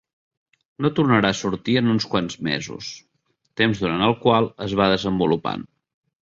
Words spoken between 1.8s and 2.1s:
en uns